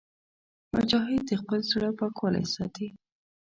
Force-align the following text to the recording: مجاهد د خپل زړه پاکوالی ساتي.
مجاهد 0.73 1.21
د 1.29 1.31
خپل 1.41 1.59
زړه 1.71 1.89
پاکوالی 1.99 2.45
ساتي. 2.55 2.87